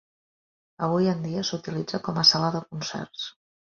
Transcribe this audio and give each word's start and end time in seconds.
Avui 0.87 1.11
en 1.13 1.23
dia 1.27 1.45
s'utilitza 1.51 2.03
com 2.11 2.21
a 2.21 2.27
sala 2.35 2.53
de 2.61 2.67
concerts. 2.69 3.33